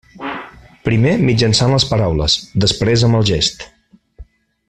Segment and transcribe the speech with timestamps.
[0.87, 3.67] Primer mitjançant les paraules, després amb el gest.